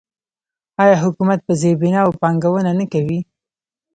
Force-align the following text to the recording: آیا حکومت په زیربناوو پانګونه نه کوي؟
آیا 0.83 0.95
حکومت 1.03 1.39
په 1.47 1.53
زیربناوو 1.61 2.17
پانګونه 2.21 2.71
نه 2.79 2.85
کوي؟ 2.93 3.19